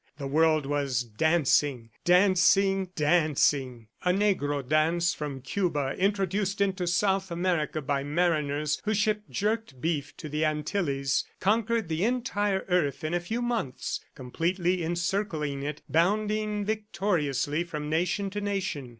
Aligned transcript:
The 0.17 0.25
world 0.25 0.65
was 0.65 1.03
dancing... 1.03 1.91
dancing... 2.05 2.89
dancing. 2.95 3.87
A 4.03 4.09
negro 4.09 4.67
dance 4.67 5.13
from 5.13 5.41
Cuba 5.43 5.93
introduced 5.95 6.59
into 6.59 6.87
South 6.87 7.29
America 7.29 7.83
by 7.83 8.03
mariners 8.03 8.81
who 8.83 8.95
shipped 8.95 9.29
jerked 9.29 9.79
beef 9.79 10.17
to 10.17 10.27
the 10.27 10.43
Antilles, 10.43 11.23
conquered 11.39 11.87
the 11.87 12.03
entire 12.03 12.65
earth 12.67 13.03
in 13.03 13.13
a 13.13 13.19
few 13.19 13.43
months, 13.43 13.99
completely 14.15 14.83
encircling 14.83 15.61
it, 15.61 15.83
bounding 15.87 16.65
victoriously 16.65 17.63
from 17.63 17.87
nation 17.87 18.31
to 18.31 18.41
nation 18.41 18.89